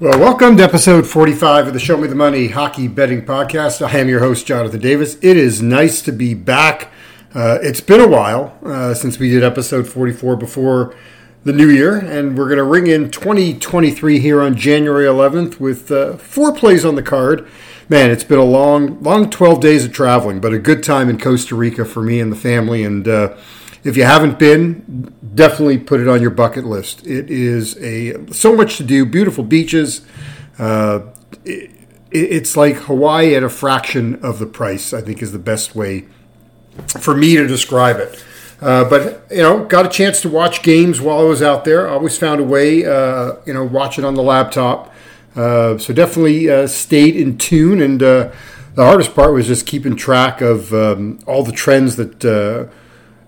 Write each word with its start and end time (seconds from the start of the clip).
Well, 0.00 0.16
welcome 0.20 0.56
to 0.58 0.62
episode 0.62 1.08
45 1.08 1.66
of 1.66 1.72
the 1.72 1.80
Show 1.80 1.96
Me 1.96 2.06
the 2.06 2.14
Money 2.14 2.46
Hockey 2.46 2.86
Betting 2.86 3.26
Podcast. 3.26 3.84
I 3.84 3.98
am 3.98 4.08
your 4.08 4.20
host, 4.20 4.46
Jonathan 4.46 4.78
Davis. 4.78 5.16
It 5.22 5.36
is 5.36 5.60
nice 5.60 6.02
to 6.02 6.12
be 6.12 6.34
back. 6.34 6.92
Uh, 7.34 7.58
it's 7.62 7.80
been 7.80 7.98
a 7.98 8.06
while 8.06 8.56
uh, 8.64 8.94
since 8.94 9.18
we 9.18 9.28
did 9.28 9.42
episode 9.42 9.88
44 9.88 10.36
before 10.36 10.94
the 11.42 11.52
new 11.52 11.68
year, 11.68 11.98
and 11.98 12.38
we're 12.38 12.44
going 12.44 12.58
to 12.58 12.62
ring 12.62 12.86
in 12.86 13.10
2023 13.10 14.20
here 14.20 14.40
on 14.40 14.54
January 14.54 15.04
11th 15.04 15.58
with 15.58 15.90
uh, 15.90 16.16
four 16.16 16.54
plays 16.54 16.84
on 16.84 16.94
the 16.94 17.02
card. 17.02 17.48
Man, 17.88 18.12
it's 18.12 18.22
been 18.22 18.38
a 18.38 18.44
long, 18.44 19.02
long 19.02 19.28
12 19.28 19.60
days 19.60 19.84
of 19.84 19.92
traveling, 19.92 20.40
but 20.40 20.54
a 20.54 20.60
good 20.60 20.84
time 20.84 21.08
in 21.08 21.18
Costa 21.18 21.56
Rica 21.56 21.84
for 21.84 22.04
me 22.04 22.20
and 22.20 22.30
the 22.30 22.36
family. 22.36 22.84
And 22.84 23.08
uh, 23.08 23.36
if 23.88 23.96
you 23.96 24.04
haven't 24.04 24.38
been, 24.38 25.14
definitely 25.34 25.78
put 25.78 26.00
it 26.00 26.08
on 26.08 26.20
your 26.20 26.30
bucket 26.30 26.64
list. 26.64 27.06
It 27.06 27.30
is 27.30 27.76
a 27.78 28.30
so 28.32 28.54
much 28.54 28.76
to 28.76 28.82
do, 28.82 29.06
beautiful 29.06 29.44
beaches. 29.44 30.02
Uh, 30.58 31.00
it, 31.44 31.70
it's 32.10 32.56
like 32.56 32.76
Hawaii 32.76 33.34
at 33.34 33.42
a 33.42 33.48
fraction 33.48 34.16
of 34.22 34.38
the 34.38 34.46
price. 34.46 34.92
I 34.92 35.00
think 35.00 35.22
is 35.22 35.32
the 35.32 35.38
best 35.38 35.74
way 35.74 36.06
for 37.00 37.16
me 37.16 37.36
to 37.36 37.46
describe 37.46 37.96
it. 37.96 38.22
Uh, 38.60 38.88
but 38.88 39.26
you 39.30 39.38
know, 39.38 39.64
got 39.64 39.86
a 39.86 39.88
chance 39.88 40.20
to 40.22 40.28
watch 40.28 40.62
games 40.62 41.00
while 41.00 41.20
I 41.20 41.24
was 41.24 41.40
out 41.40 41.64
there. 41.64 41.88
Always 41.88 42.18
found 42.18 42.40
a 42.40 42.44
way, 42.44 42.84
uh, 42.84 43.36
you 43.46 43.54
know, 43.54 43.64
watch 43.64 43.98
it 43.98 44.04
on 44.04 44.14
the 44.14 44.22
laptop. 44.22 44.92
Uh, 45.34 45.78
so 45.78 45.94
definitely 45.94 46.50
uh, 46.50 46.66
stayed 46.66 47.16
in 47.16 47.38
tune, 47.38 47.80
and 47.80 48.02
uh, 48.02 48.32
the 48.74 48.84
hardest 48.84 49.14
part 49.14 49.32
was 49.32 49.46
just 49.46 49.66
keeping 49.66 49.96
track 49.96 50.40
of 50.40 50.74
um, 50.74 51.20
all 51.26 51.42
the 51.42 51.52
trends 51.52 51.96
that 51.96 52.24
uh, 52.24 52.70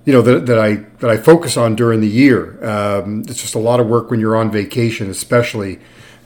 you 0.05 0.13
know 0.13 0.23
that, 0.23 0.47
that 0.47 0.59
I 0.59 0.77
that 1.01 1.11
I 1.11 1.17
focus 1.17 1.57
on 1.57 1.77
during 1.77 2.01
the 2.01 2.09
year. 2.09 2.63
Um, 2.65 3.21
it's 3.29 3.41
just 3.41 3.55
a 3.55 3.59
lot 3.59 3.81
of 3.81 3.87
work 3.87 4.11
when 4.11 4.21
you're 4.21 4.37
on 4.37 4.51
vacation, 4.51 5.11
especially 5.11 5.79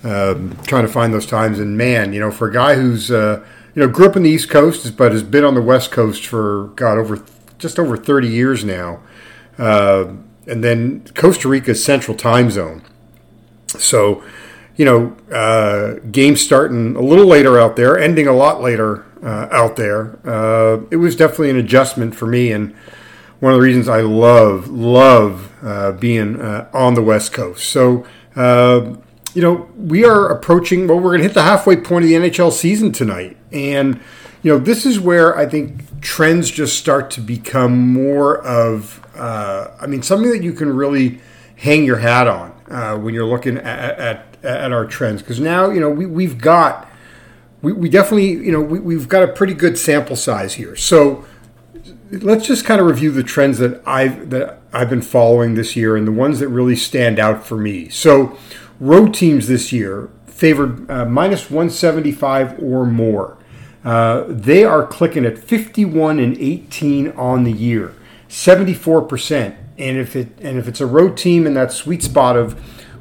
um, 0.03 0.57
trying 0.67 0.87
to 0.87 0.93
find 0.93 1.13
those 1.13 1.27
times. 1.27 1.59
And 1.59 1.77
man, 1.77 2.13
you 2.13 2.21
know, 2.21 2.31
for 2.31 2.49
a 2.49 2.53
guy 2.53 2.77
who's 2.77 3.11
uh, 3.11 3.45
you 3.75 3.83
know 3.83 3.89
grew 3.89 4.07
up 4.07 4.17
in 4.17 4.23
the 4.23 4.31
East 4.31 4.49
Coast 4.49 4.97
but 4.97 5.13
has 5.13 5.23
been 5.23 5.45
on 5.45 5.55
the 5.55 5.63
West 5.63 5.91
Coast 5.91 6.27
for 6.27 6.69
God 6.77 6.99
over 6.99 7.25
just 7.59 7.79
over 7.79 7.97
30 7.97 8.29
years 8.29 8.65
now, 8.65 9.01
uh, 9.59 10.07
and 10.47 10.63
then 10.63 11.05
Costa 11.15 11.49
Rica's 11.49 11.83
Central 11.85 12.17
Time 12.17 12.51
Zone. 12.51 12.83
So, 13.79 14.23
you 14.77 14.85
know, 14.85 15.17
uh, 15.35 16.01
games 16.11 16.45
starting 16.45 16.97
a 16.97 17.01
little 17.01 17.27
later 17.27 17.59
out 17.59 17.77
there, 17.77 17.99
ending 17.99 18.27
a 18.27 18.33
lot 18.33 18.61
later 18.61 19.05
uh, 19.23 19.49
out 19.51 19.77
there. 19.77 20.19
Uh, 20.29 20.83
it 20.91 20.97
was 20.97 21.17
definitely 21.17 21.51
an 21.51 21.57
adjustment 21.57 22.15
for 22.15 22.27
me 22.27 22.53
and 22.53 22.75
one 23.45 23.53
of 23.53 23.61
the 23.61 23.63
reasons 23.63 23.91
I 23.91 24.01
love 24.01 24.69
love 24.69 25.53
uh, 25.63 25.93
being 25.93 26.41
uh, 26.41 26.67
on 26.73 26.95
the 26.95 27.03
West 27.03 27.35
Coast. 27.35 27.69
So 27.69 28.07
uh, 28.35 28.97
you 29.35 29.43
know 29.43 29.69
we 29.77 30.03
are 30.03 30.29
approaching. 30.29 30.89
Well, 30.89 30.97
we're 30.97 31.11
going 31.11 31.19
to 31.19 31.25
hit 31.25 31.35
the 31.35 31.43
halfway 31.43 31.77
point 31.77 32.05
of 32.05 32.09
the 32.09 32.15
NHL 32.15 32.51
season 32.51 32.91
tonight, 32.91 33.37
and 33.53 34.01
you 34.43 34.51
know 34.51 34.59
this 34.59 34.87
is 34.87 34.99
where 34.99 35.37
I 35.37 35.45
think 35.45 36.01
trends 36.01 36.51
just 36.51 36.79
start 36.79 37.11
to 37.13 37.21
become 37.21 37.93
more 37.93 38.43
of. 38.43 39.07
Uh, 39.15 39.73
I 39.79 39.89
mean, 39.89 40.01
something 40.01 40.31
that 40.31 40.43
you 40.43 40.55
can 40.55 40.75
really 40.75 41.21
hang 41.57 41.85
your 41.85 41.99
hat 41.99 42.27
on 42.27 42.51
uh, 42.71 42.97
when 42.97 43.13
you're 43.13 43.27
looking 43.27 43.59
at, 43.59 43.99
at, 43.99 44.39
at 44.43 44.73
our 44.73 44.87
trends 44.87 45.21
because 45.21 45.39
now 45.39 45.69
you 45.69 45.81
know 45.81 45.91
we, 45.91 46.07
we've 46.07 46.39
got. 46.39 46.89
We, 47.61 47.73
we 47.73 47.89
definitely, 47.89 48.31
you 48.31 48.53
know, 48.53 48.61
we, 48.61 48.79
we've 48.79 49.09
got 49.09 49.23
a 49.23 49.29
pretty 49.29 49.55
good 49.55 49.79
sample 49.79 50.17
size 50.17 50.53
here. 50.53 50.77
So, 50.77 51.25
let's 52.23 52.47
just 52.47 52.65
kind 52.65 52.81
of 52.81 52.87
review 52.87 53.11
the 53.11 53.23
trends 53.23 53.59
that 53.59 53.83
I've 53.87 54.31
that 54.31 54.61
I've 54.73 54.91
been 54.91 55.03
following 55.03 55.55
this 55.55 55.77
year 55.77 55.97
and 55.97 56.07
the 56.07 56.13
ones 56.13 56.41
that 56.41 56.49
really 56.49 56.77
stand 56.77 57.19
out 57.19 57.47
for 57.47 57.57
me. 57.57 57.89
So, 57.89 58.39
road 58.81 59.15
teams 59.15 59.49
this 59.49 59.73
year 59.73 60.11
favored 60.27 60.91
uh, 60.91 61.05
minus 61.05 61.51
175 61.51 62.63
or 62.63 62.85
more. 62.85 63.39
Uh, 63.85 64.25
they 64.29 64.65
are 64.65 64.87
clicking 64.87 65.25
at 65.25 65.39
51 65.39 66.19
and 66.19 66.37
18 66.39 67.13
on 67.13 67.45
the 67.45 67.53
year, 67.53 67.95
74 68.29 69.03
percent. 69.03 69.57
And 69.77 69.99
if 69.99 70.15
it 70.15 70.29
and 70.41 70.59
if 70.59 70.69
it's 70.69 70.81
a 70.81 70.87
road 70.87 71.17
team 71.17 71.47
in 71.47 71.55
that 71.55 71.73
sweet 71.73 72.03
spot 72.03 72.37
of 72.37 72.55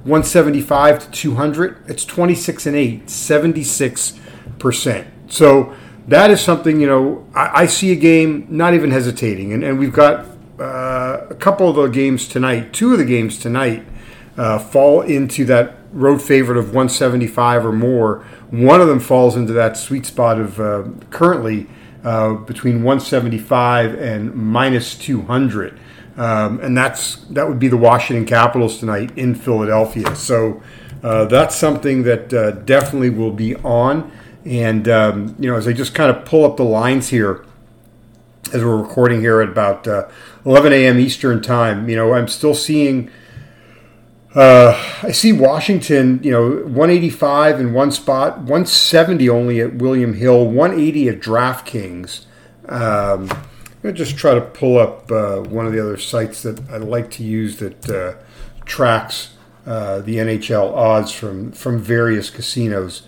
175 0.05 1.05
to 1.05 1.11
200, 1.11 1.85
it's 1.87 2.03
26 2.03 2.65
and 2.65 2.75
8, 2.75 3.09
76 3.09 4.19
percent. 4.59 5.07
So 5.29 5.73
that 6.07 6.29
is 6.31 6.41
something 6.41 6.79
you 6.79 6.87
know 6.87 7.25
I, 7.35 7.63
I 7.63 7.65
see 7.65 7.91
a 7.91 7.95
game 7.95 8.47
not 8.49 8.73
even 8.73 8.91
hesitating, 8.91 9.53
and, 9.53 9.63
and 9.63 9.79
we've 9.79 9.93
got 9.93 10.25
uh, 10.59 11.27
a 11.29 11.35
couple 11.35 11.69
of 11.69 11.75
the 11.75 11.87
games 11.87 12.27
tonight. 12.27 12.73
Two 12.73 12.93
of 12.93 12.99
the 12.99 13.05
games 13.05 13.39
tonight 13.39 13.85
uh, 14.37 14.59
fall 14.59 15.01
into 15.01 15.45
that 15.45 15.75
road 15.91 16.21
favorite 16.21 16.57
of 16.57 16.65
175 16.65 17.65
or 17.65 17.71
more. 17.71 18.25
One 18.49 18.81
of 18.81 18.87
them 18.87 18.99
falls 18.99 19.35
into 19.35 19.53
that 19.53 19.77
sweet 19.77 20.05
spot 20.05 20.39
of 20.39 20.59
uh, 20.59 20.83
currently 21.09 21.67
uh, 22.03 22.33
between 22.33 22.83
175 22.83 23.95
and 23.95 24.33
minus 24.33 24.95
200. 24.97 25.79
Um, 26.15 26.59
and 26.59 26.77
that's 26.77 27.15
that 27.25 27.47
would 27.47 27.59
be 27.59 27.67
the 27.67 27.77
Washington 27.77 28.25
Capitals 28.25 28.77
tonight 28.79 29.11
in 29.17 29.33
Philadelphia. 29.33 30.15
So 30.15 30.61
uh, 31.01 31.25
that's 31.25 31.55
something 31.55 32.03
that 32.03 32.33
uh, 32.33 32.51
definitely 32.51 33.09
will 33.09 33.31
be 33.31 33.55
on. 33.55 34.11
And, 34.45 34.87
um, 34.89 35.35
you 35.39 35.49
know, 35.49 35.55
as 35.55 35.67
I 35.67 35.73
just 35.73 35.95
kind 35.95 36.15
of 36.15 36.25
pull 36.25 36.45
up 36.45 36.57
the 36.57 36.63
lines 36.63 37.09
here, 37.09 37.45
as 38.51 38.63
we're 38.63 38.75
recording 38.75 39.21
here 39.21 39.41
at 39.41 39.49
about 39.49 39.87
uh, 39.87 40.07
11 40.45 40.73
a.m. 40.73 40.99
Eastern 40.99 41.41
time, 41.41 41.87
you 41.89 41.95
know, 41.95 42.13
I'm 42.13 42.27
still 42.27 42.53
seeing. 42.53 43.09
Uh, 44.35 44.73
I 45.03 45.11
see 45.11 45.31
Washington, 45.31 46.19
you 46.23 46.31
know, 46.31 46.49
185 46.63 47.59
in 47.59 47.73
one 47.73 47.91
spot, 47.91 48.39
170 48.39 49.29
only 49.29 49.61
at 49.61 49.75
William 49.75 50.15
Hill, 50.15 50.47
180 50.47 51.09
at 51.09 51.19
DraftKings. 51.19 52.25
Um, 52.67 53.29
I'm 53.29 53.81
going 53.83 53.93
to 53.95 54.03
just 54.03 54.17
try 54.17 54.33
to 54.33 54.41
pull 54.41 54.79
up 54.79 55.11
uh, 55.11 55.41
one 55.41 55.67
of 55.67 55.71
the 55.71 55.79
other 55.79 55.97
sites 55.97 56.41
that 56.43 56.59
I 56.71 56.77
like 56.77 57.11
to 57.11 57.23
use 57.23 57.57
that 57.57 57.87
uh, 57.87 58.15
tracks 58.65 59.33
uh, 59.65 59.99
the 59.99 60.17
NHL 60.17 60.73
odds 60.73 61.11
from, 61.11 61.51
from 61.51 61.79
various 61.79 62.29
casinos. 62.29 63.03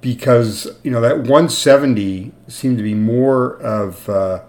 Because 0.00 0.68
you 0.84 0.90
know 0.90 1.00
that 1.00 1.18
170 1.18 2.32
seemed 2.46 2.76
to 2.76 2.84
be 2.84 2.94
more 2.94 3.60
of 3.60 4.08
uh, 4.08 4.42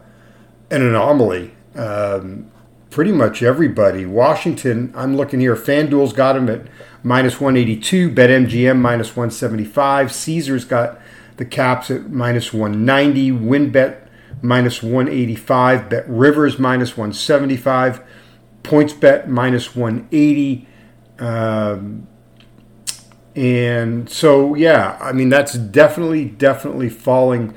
an 0.70 0.82
anomaly. 0.82 1.56
Um, 1.76 2.52
pretty 2.90 3.12
much 3.12 3.42
everybody. 3.42 4.06
Washington, 4.06 4.92
I'm 4.96 5.16
looking 5.16 5.40
here. 5.40 5.56
FanDuel's 5.56 6.14
got 6.14 6.36
him 6.36 6.50
at 6.50 6.68
minus 7.04 7.40
182. 7.40 8.10
BetMGM 8.10 8.80
minus 8.80 9.10
175. 9.10 10.14
Caesars 10.14 10.66
got 10.66 11.00
the 11.38 11.46
caps 11.46 11.92
at 11.92 12.10
minus 12.10 12.54
190. 12.54 13.32
WynnBET 13.32 14.08
minus 14.42 14.84
185. 14.84 15.90
Bet 15.90 16.10
Rivers 16.10 16.60
minus 16.60 16.98
175. 16.98 18.02
PointsBet 18.64 19.28
minus 19.28 19.76
180. 19.76 20.68
Um, 21.20 22.08
and 23.36 24.10
so, 24.10 24.56
yeah, 24.56 24.98
I 25.00 25.12
mean, 25.12 25.30
that's 25.30 25.54
definitely, 25.54 26.26
definitely 26.26 26.90
falling 26.90 27.54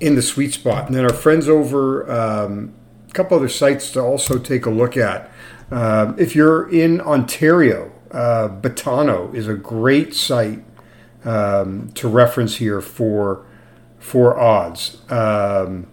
in 0.00 0.14
the 0.14 0.22
sweet 0.22 0.52
spot. 0.52 0.86
And 0.86 0.94
then 0.94 1.04
our 1.04 1.12
friends 1.12 1.48
over 1.48 2.10
um, 2.10 2.74
a 3.08 3.12
couple 3.12 3.36
other 3.36 3.48
sites 3.48 3.90
to 3.92 4.00
also 4.00 4.38
take 4.38 4.66
a 4.66 4.70
look 4.70 4.96
at. 4.96 5.30
Uh, 5.70 6.12
if 6.18 6.36
you're 6.36 6.68
in 6.70 7.00
Ontario, 7.00 7.90
uh, 8.10 8.48
is 9.32 9.48
a 9.48 9.54
great 9.54 10.14
site 10.14 10.62
um, 11.24 11.90
to 11.94 12.08
reference 12.08 12.56
here 12.56 12.80
for 12.80 13.46
for 13.98 14.38
odds. 14.38 14.98
Um, 15.10 15.86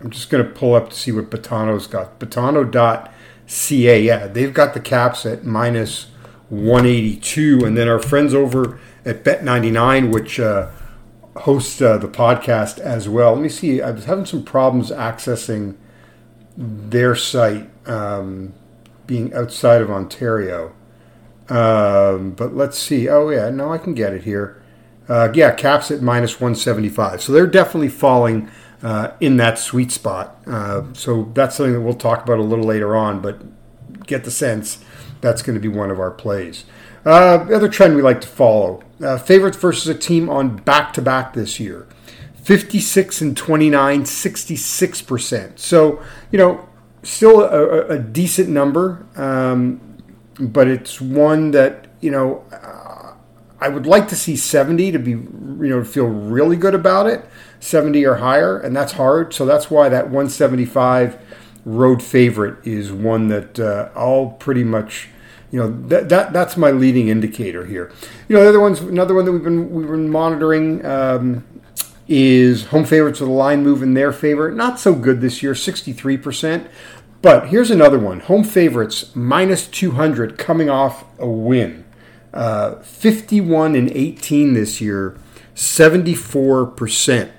I'm 0.00 0.10
just 0.10 0.30
going 0.30 0.46
to 0.46 0.50
pull 0.50 0.74
up 0.74 0.90
to 0.90 0.96
see 0.96 1.10
what 1.10 1.30
Betano's 1.30 1.88
got. 1.88 2.20
Betano.ca. 2.20 4.00
Yeah, 4.00 4.26
they've 4.28 4.54
got 4.54 4.72
the 4.72 4.80
caps 4.80 5.26
at 5.26 5.44
minus 5.44 6.06
182. 6.48 7.64
And 7.64 7.76
then 7.76 7.88
our 7.88 7.98
friends 7.98 8.34
over 8.34 8.78
at 9.04 9.24
Bet99, 9.24 10.12
which 10.12 10.38
uh, 10.40 10.70
hosts 11.36 11.80
uh, 11.80 11.98
the 11.98 12.08
podcast 12.08 12.78
as 12.78 13.08
well. 13.08 13.34
Let 13.34 13.42
me 13.42 13.48
see. 13.48 13.82
I 13.82 13.90
was 13.90 14.04
having 14.04 14.26
some 14.26 14.44
problems 14.44 14.90
accessing 14.90 15.76
their 16.56 17.14
site, 17.14 17.68
um, 17.88 18.54
being 19.06 19.32
outside 19.34 19.82
of 19.82 19.90
Ontario. 19.90 20.74
Um, 21.48 22.32
but 22.32 22.54
let's 22.54 22.78
see. 22.78 23.08
Oh, 23.08 23.28
yeah, 23.30 23.50
no, 23.50 23.72
I 23.72 23.78
can 23.78 23.94
get 23.94 24.12
it 24.12 24.24
here. 24.24 24.62
Uh, 25.08 25.30
yeah, 25.34 25.52
caps 25.52 25.90
at 25.90 26.02
minus 26.02 26.40
175. 26.40 27.22
So 27.22 27.32
they're 27.32 27.46
definitely 27.46 27.88
falling 27.88 28.50
uh, 28.82 29.12
in 29.20 29.36
that 29.36 29.58
sweet 29.58 29.92
spot. 29.92 30.36
Uh, 30.46 30.92
so 30.92 31.30
that's 31.34 31.56
something 31.56 31.74
that 31.74 31.80
we'll 31.80 31.94
talk 31.94 32.24
about 32.24 32.38
a 32.38 32.42
little 32.42 32.64
later 32.64 32.96
on, 32.96 33.20
but 33.20 33.40
get 34.06 34.24
the 34.24 34.30
sense 34.30 34.78
that's 35.26 35.42
going 35.42 35.54
to 35.54 35.60
be 35.60 35.68
one 35.68 35.90
of 35.90 35.98
our 35.98 36.10
plays. 36.10 36.64
Uh, 37.04 37.44
the 37.44 37.54
other 37.54 37.68
trend 37.68 37.96
we 37.96 38.02
like 38.02 38.20
to 38.20 38.28
follow 38.28 38.82
uh, 39.02 39.18
favorites 39.18 39.56
versus 39.56 39.88
a 39.88 39.94
team 39.94 40.28
on 40.30 40.56
back 40.56 40.92
to 40.92 41.02
back 41.02 41.34
this 41.34 41.60
year 41.60 41.86
56 42.42 43.20
and 43.20 43.36
29, 43.36 44.04
66%. 44.04 45.58
So, 45.58 46.00
you 46.30 46.38
know, 46.38 46.68
still 47.02 47.40
a, 47.40 47.88
a 47.88 47.98
decent 47.98 48.48
number, 48.48 49.04
um, 49.16 49.80
but 50.38 50.68
it's 50.68 51.00
one 51.00 51.50
that, 51.50 51.88
you 52.00 52.12
know, 52.12 52.44
uh, 52.52 53.14
I 53.60 53.68
would 53.68 53.86
like 53.86 54.06
to 54.08 54.16
see 54.16 54.36
70 54.36 54.92
to 54.92 54.98
be, 54.98 55.10
you 55.10 55.68
know, 55.68 55.82
feel 55.82 56.06
really 56.06 56.56
good 56.56 56.74
about 56.74 57.08
it, 57.08 57.24
70 57.58 58.04
or 58.04 58.16
higher, 58.16 58.58
and 58.58 58.76
that's 58.76 58.92
hard. 58.92 59.34
So 59.34 59.44
that's 59.44 59.70
why 59.70 59.88
that 59.88 60.04
175 60.04 61.18
road 61.64 62.00
favorite 62.00 62.64
is 62.64 62.92
one 62.92 63.28
that 63.28 63.58
uh, 63.58 63.90
I'll 63.96 64.36
pretty 64.38 64.62
much, 64.62 65.08
you 65.50 65.58
know, 65.60 65.70
that, 65.88 66.08
that 66.08 66.32
that's 66.32 66.56
my 66.56 66.70
leading 66.70 67.08
indicator 67.08 67.66
here. 67.66 67.92
You 68.28 68.36
know, 68.36 68.42
the 68.42 68.48
other 68.48 68.60
one's 68.60 68.80
another 68.80 69.14
one 69.14 69.24
that 69.24 69.32
we've 69.32 69.44
been 69.44 69.70
we've 69.70 69.88
been 69.88 70.10
monitoring. 70.10 70.84
Um, 70.84 71.44
is 72.08 72.66
home 72.66 72.84
favorites 72.84 73.20
with 73.20 73.28
a 73.28 73.32
line 73.32 73.62
move 73.62 73.82
in 73.82 73.94
their 73.94 74.12
favor. 74.12 74.50
Not 74.50 74.78
so 74.78 74.94
good 74.94 75.20
this 75.20 75.42
year, 75.42 75.54
63%. 75.54 76.68
But 77.22 77.48
here's 77.48 77.70
another 77.70 77.98
one 77.98 78.20
home 78.20 78.44
favorites 78.44 79.14
minus 79.16 79.66
200 79.66 80.38
coming 80.38 80.70
off 80.70 81.04
a 81.18 81.26
win. 81.26 81.84
Uh, 82.32 82.76
51 82.82 83.74
and 83.74 83.90
18 83.90 84.54
this 84.54 84.80
year, 84.80 85.18
74%. 85.54 87.30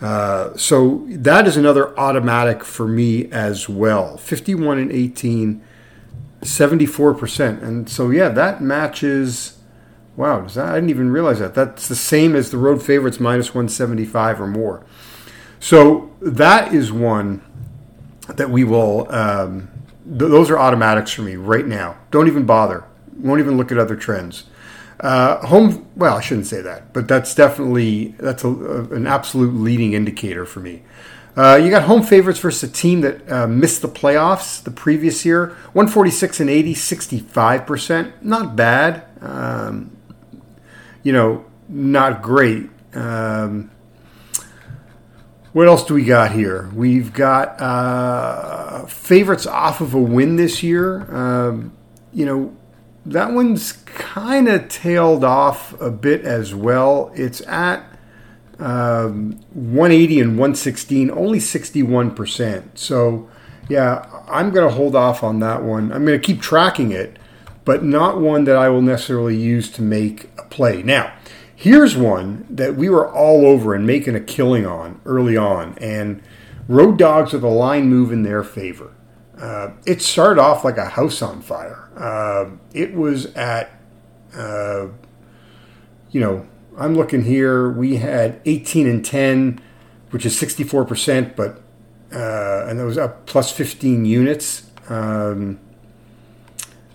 Uh, 0.00 0.56
so 0.56 1.06
that 1.08 1.46
is 1.46 1.56
another 1.56 1.98
automatic 1.98 2.64
for 2.64 2.88
me 2.88 3.30
as 3.30 3.68
well. 3.68 4.16
51 4.16 4.78
and 4.78 4.90
18, 4.90 5.62
74%. 6.42 7.62
And 7.62 7.88
so, 7.88 8.10
yeah, 8.10 8.28
that 8.28 8.60
matches. 8.60 9.58
Wow, 10.16 10.42
that, 10.42 10.68
I 10.68 10.74
didn't 10.74 10.90
even 10.90 11.10
realize 11.10 11.38
that. 11.38 11.54
That's 11.54 11.88
the 11.88 11.96
same 11.96 12.36
as 12.36 12.50
the 12.50 12.58
road 12.58 12.82
favorites 12.82 13.18
minus 13.18 13.54
175 13.54 14.40
or 14.40 14.46
more. 14.46 14.84
So 15.58 16.12
that 16.20 16.74
is 16.74 16.92
one 16.92 17.42
that 18.28 18.50
we 18.50 18.64
will. 18.64 19.10
Um, 19.12 19.70
th- 20.04 20.18
those 20.30 20.50
are 20.50 20.58
automatics 20.58 21.12
for 21.12 21.22
me 21.22 21.36
right 21.36 21.66
now. 21.66 21.96
Don't 22.10 22.26
even 22.26 22.44
bother. 22.44 22.84
Won't 23.16 23.40
even 23.40 23.56
look 23.56 23.72
at 23.72 23.78
other 23.78 23.96
trends. 23.96 24.44
Uh, 25.00 25.44
home. 25.46 25.88
Well, 25.96 26.16
I 26.16 26.20
shouldn't 26.20 26.46
say 26.46 26.60
that, 26.60 26.92
but 26.92 27.08
that's 27.08 27.34
definitely 27.34 28.14
that's 28.18 28.44
a, 28.44 28.48
a, 28.48 28.82
an 28.90 29.06
absolute 29.06 29.54
leading 29.54 29.94
indicator 29.94 30.44
for 30.44 30.60
me. 30.60 30.82
Uh, 31.34 31.58
you 31.62 31.70
got 31.70 31.84
home 31.84 32.02
favorites 32.02 32.38
versus 32.38 32.68
a 32.68 32.72
team 32.72 33.00
that 33.00 33.30
uh, 33.30 33.46
missed 33.46 33.80
the 33.80 33.88
playoffs 33.88 34.62
the 34.62 34.70
previous 34.70 35.24
year. 35.24 35.48
146 35.72 36.40
and 36.40 36.50
80, 36.50 36.74
65%. 36.74 38.22
Not 38.22 38.54
bad. 38.54 39.04
Um, 39.20 39.96
you 41.02 41.12
know, 41.12 41.44
not 41.68 42.20
great. 42.20 42.68
Um, 42.94 43.70
what 45.52 45.68
else 45.68 45.84
do 45.84 45.94
we 45.94 46.04
got 46.04 46.32
here? 46.32 46.70
We've 46.74 47.12
got 47.12 47.60
uh, 47.60 48.86
favorites 48.86 49.46
off 49.46 49.80
of 49.80 49.94
a 49.94 50.00
win 50.00 50.36
this 50.36 50.62
year. 50.62 51.14
Um, 51.14 51.72
you 52.12 52.26
know, 52.26 52.56
that 53.06 53.32
one's 53.32 53.72
kind 53.72 54.48
of 54.48 54.68
tailed 54.68 55.24
off 55.24 55.78
a 55.80 55.90
bit 55.90 56.22
as 56.22 56.54
well. 56.54 57.10
It's 57.14 57.40
at 57.46 57.91
um, 58.62 59.32
180 59.52 60.20
and 60.20 60.30
116, 60.30 61.10
only 61.10 61.38
61%. 61.38 62.78
So, 62.78 63.28
yeah, 63.68 64.06
I'm 64.28 64.50
going 64.50 64.68
to 64.68 64.74
hold 64.74 64.94
off 64.94 65.22
on 65.22 65.40
that 65.40 65.62
one. 65.62 65.92
I'm 65.92 66.04
going 66.04 66.20
to 66.20 66.24
keep 66.24 66.40
tracking 66.40 66.92
it, 66.92 67.18
but 67.64 67.84
not 67.84 68.20
one 68.20 68.44
that 68.44 68.56
I 68.56 68.68
will 68.68 68.82
necessarily 68.82 69.36
use 69.36 69.70
to 69.72 69.82
make 69.82 70.30
a 70.38 70.44
play. 70.44 70.82
Now, 70.82 71.12
Here's 71.62 71.96
one 71.96 72.44
that 72.50 72.74
we 72.74 72.88
were 72.88 73.08
all 73.08 73.46
over 73.46 73.72
and 73.72 73.86
making 73.86 74.16
a 74.16 74.20
killing 74.20 74.66
on 74.66 75.00
early 75.04 75.36
on, 75.36 75.78
and 75.78 76.20
Road 76.66 76.98
Dogs 76.98 77.32
with 77.32 77.44
a 77.44 77.48
line 77.48 77.88
move 77.88 78.10
in 78.10 78.24
their 78.24 78.42
favor. 78.42 78.92
Uh, 79.40 79.70
it 79.86 80.02
started 80.02 80.40
off 80.40 80.64
like 80.64 80.76
a 80.76 80.86
house 80.86 81.22
on 81.22 81.40
fire. 81.40 81.88
Uh, 81.96 82.56
it 82.74 82.94
was 82.94 83.26
at, 83.36 83.70
uh, 84.34 84.88
you 86.10 86.20
know, 86.20 86.48
I'm 86.78 86.94
looking 86.94 87.24
here. 87.24 87.70
We 87.70 87.96
had 87.96 88.40
18 88.44 88.86
and 88.88 89.04
10, 89.04 89.60
which 90.10 90.24
is 90.24 90.34
64%, 90.40 91.36
but 91.36 91.60
uh, 92.12 92.66
and 92.68 92.78
that 92.78 92.84
was 92.84 92.98
up 92.98 93.26
plus 93.26 93.50
15 93.50 94.04
units. 94.04 94.70
Um, 94.88 95.58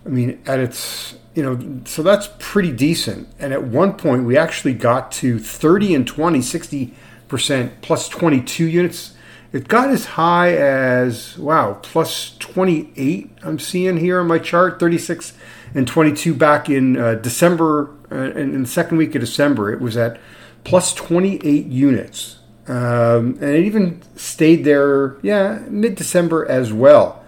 I 0.06 0.10
mean, 0.10 0.42
at 0.46 0.60
its 0.60 1.16
you 1.38 1.44
know, 1.44 1.82
so 1.86 2.02
that's 2.02 2.30
pretty 2.40 2.72
decent. 2.72 3.28
And 3.38 3.54
at 3.54 3.64
one 3.64 3.94
point, 3.94 4.24
we 4.24 4.36
actually 4.36 4.74
got 4.74 5.12
to 5.14 5.38
30 5.38 5.94
and 5.94 6.08
20, 6.08 6.40
60% 6.40 7.72
plus 7.82 8.10
22 8.10 8.66
units. 8.66 9.14
It 9.54 9.68
got 9.68 9.92
as 9.92 10.06
high 10.06 10.56
as, 10.58 11.38
wow, 11.38 11.80
plus 11.84 12.36
28, 12.40 13.38
I'm 13.44 13.60
seeing 13.60 13.98
here 13.98 14.20
on 14.20 14.26
my 14.26 14.40
chart, 14.40 14.80
36 14.80 15.34
and 15.76 15.88
22 15.88 16.34
back 16.34 16.72
in 16.72 16.98
uh, 16.98 17.14
December, 17.14 17.92
uh, 18.12 18.32
in 18.32 18.62
the 18.62 18.68
second 18.68 18.98
week 18.98 19.16
of 19.16 19.22
December. 19.22 19.72
It 19.72 19.82
was 19.82 19.98
at 19.98 20.20
plus 20.64 20.94
28 20.94 21.66
units. 21.66 22.40
Um, 22.68 23.38
and 23.40 23.44
it 23.44 23.66
even 23.66 24.02
stayed 24.16 24.66
there, 24.66 25.18
yeah, 25.22 25.64
mid 25.70 25.96
December 25.96 26.46
as 26.46 26.74
well. 26.74 27.24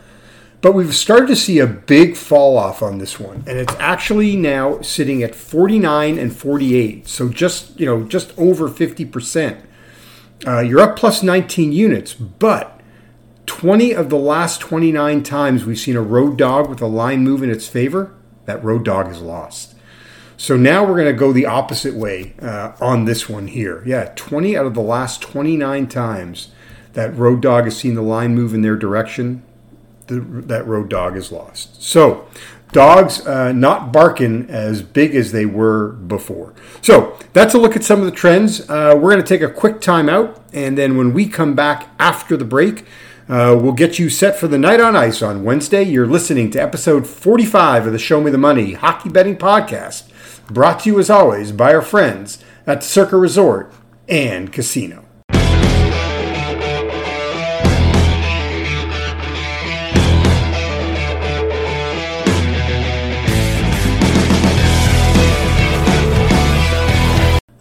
But 0.62 0.74
we've 0.74 0.94
started 0.94 1.28
to 1.28 1.36
see 1.38 1.60
a 1.60 1.68
big 1.68 2.18
fall 2.18 2.58
off 2.58 2.84
on 2.84 2.98
this 2.98 3.18
one, 3.18 3.46
and 3.48 3.58
it's 3.58 3.74
actually 3.80 4.36
now 4.36 4.82
sitting 4.82 5.24
at 5.24 5.34
49 5.34 6.18
and 6.18 6.36
48. 6.36 7.08
So 7.08 7.30
just 7.30 7.80
you 7.80 7.86
know, 7.86 8.04
just 8.04 8.38
over 8.38 8.68
50 8.68 9.06
percent. 9.06 9.66
Uh, 10.46 10.60
you're 10.60 10.82
up 10.82 10.98
plus 10.98 11.24
19 11.24 11.72
units, 11.72 12.14
but 12.14 12.80
20 13.46 13.94
of 13.94 14.10
the 14.10 14.18
last 14.18 14.62
29 14.62 15.24
times 15.24 15.66
we've 15.66 15.80
seen 15.80 15.96
a 15.96 16.02
road 16.02 16.38
dog 16.38 16.70
with 16.70 16.82
a 16.82 16.88
line 16.88 17.24
move 17.24 17.42
in 17.42 17.50
its 17.50 17.68
favor, 17.68 18.14
that 18.46 18.64
road 18.64 18.86
dog 18.86 19.12
is 19.12 19.22
lost. 19.22 19.76
So 20.40 20.56
now 20.56 20.86
we're 20.86 20.96
going 20.96 21.14
to 21.14 21.20
go 21.20 21.34
the 21.34 21.46
opposite 21.46 21.96
way 21.96 22.34
uh, 22.42 22.72
on 22.80 23.04
this 23.04 23.28
one 23.28 23.48
here. 23.48 23.84
Yeah, 23.86 24.14
20 24.16 24.56
out 24.56 24.66
of 24.66 24.74
the 24.74 24.82
last 24.82 25.22
29 25.22 25.88
times 25.88 26.48
that 26.94 27.14
road 27.14 27.42
dog 27.42 27.66
has 27.66 27.76
seen 27.76 27.94
the 27.94 28.02
line 28.02 28.36
move 28.36 28.54
in 28.54 28.62
their 28.62 28.78
direction, 28.78 29.44
the, 30.08 30.22
that 30.22 30.66
road 30.66 30.90
dog 30.90 31.18
is 31.18 31.30
lost. 31.30 31.84
So, 31.84 32.26
dogs 32.72 33.28
uh, 33.28 33.52
not 33.52 33.92
barking 33.92 34.50
as 34.50 34.82
big 34.82 35.14
as 35.14 35.34
they 35.34 35.46
were 35.46 35.90
before. 35.90 36.54
So, 36.82 37.20
that's 37.34 37.54
a 37.54 37.58
look 37.58 37.76
at 37.76 37.84
some 37.84 38.00
of 38.00 38.06
the 38.06 38.12
trends. 38.12 38.62
Uh, 38.62 38.94
we're 38.96 39.12
going 39.12 39.22
to 39.22 39.28
take 39.28 39.42
a 39.42 39.54
quick 39.54 39.82
time 39.82 40.08
out, 40.08 40.42
and 40.54 40.78
then 40.78 40.96
when 40.96 41.14
we 41.14 41.28
come 41.28 41.54
back 41.54 41.90
after 42.00 42.38
the 42.38 42.46
break, 42.46 42.86
uh, 43.28 43.60
we'll 43.62 43.74
get 43.74 44.00
you 44.00 44.10
set 44.10 44.40
for 44.40 44.48
the 44.48 44.58
night 44.58 44.80
on 44.80 44.96
ice 44.96 45.22
on 45.22 45.44
Wednesday. 45.44 45.84
You're 45.84 46.08
listening 46.08 46.50
to 46.52 46.62
episode 46.62 47.06
45 47.06 47.88
of 47.88 47.92
the 47.92 48.00
Show 48.00 48.22
Me 48.22 48.32
the 48.32 48.38
Money 48.38 48.72
Hockey 48.74 49.10
Betting 49.10 49.38
Podcast, 49.38 50.09
brought 50.50 50.82
to 50.82 50.90
you 50.90 51.00
as 51.00 51.10
always 51.10 51.52
by 51.52 51.74
our 51.74 51.82
friends 51.82 52.44
at 52.66 52.84
Circa 52.84 53.18
Resort 53.18 53.72
and 54.08 54.52
Casino. 54.52 55.06